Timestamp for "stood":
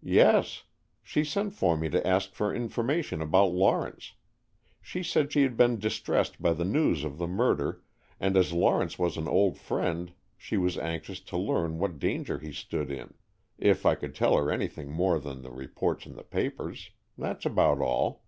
12.52-12.92